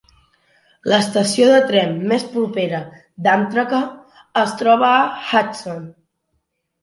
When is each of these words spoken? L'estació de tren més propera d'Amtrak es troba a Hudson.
L'estació 0.91 1.49
de 1.49 1.59
tren 1.71 1.91
més 2.11 2.23
propera 2.31 2.79
d'Amtrak 3.27 3.75
es 4.45 4.55
troba 4.63 4.89
a 4.95 5.03
Hudson. 5.27 5.85